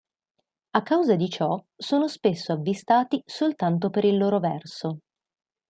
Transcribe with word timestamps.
A 0.71 0.81
causa 0.81 1.15
di 1.15 1.29
ciò 1.29 1.63
sono 1.77 2.07
spesso 2.07 2.51
avvistati 2.53 3.21
soltanto 3.23 3.91
per 3.91 4.03
il 4.03 4.17
loro 4.17 4.39
verso. 4.39 5.01